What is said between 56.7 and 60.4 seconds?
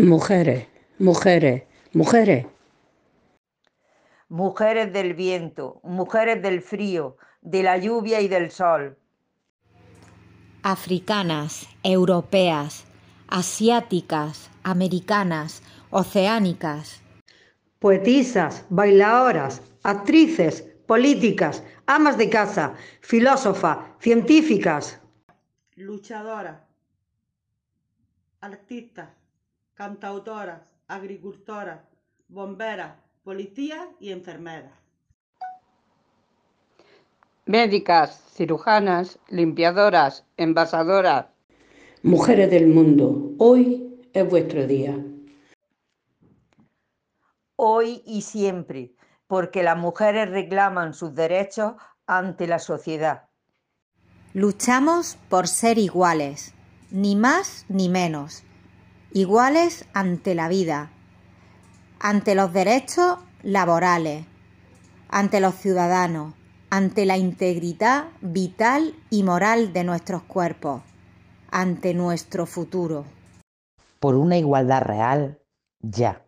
ni más ni menos, iguales ante